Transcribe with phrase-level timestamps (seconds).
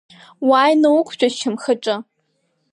[0.49, 1.95] Уааины уқәтәа сшьамхаҿы!